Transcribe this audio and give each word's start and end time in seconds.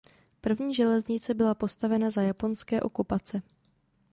První 0.41 0.73
železnice 0.75 1.33
byla 1.33 1.55
postavena 1.55 2.09
za 2.11 2.21
japonské 2.21 2.81
okupace. 2.81 3.41